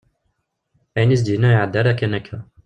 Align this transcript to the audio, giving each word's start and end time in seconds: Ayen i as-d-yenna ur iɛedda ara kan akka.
Ayen 0.97 1.13
i 1.13 1.15
as-d-yenna 1.15 1.47
ur 1.49 1.53
iɛedda 1.55 1.77
ara 1.81 1.99
kan 1.99 2.17
akka. 2.19 2.39